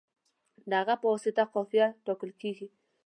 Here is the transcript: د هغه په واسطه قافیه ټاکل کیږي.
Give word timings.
د 0.69 0.71
هغه 0.81 0.95
په 1.01 1.05
واسطه 1.11 1.43
قافیه 1.53 1.85
ټاکل 2.05 2.31
کیږي. 2.41 2.67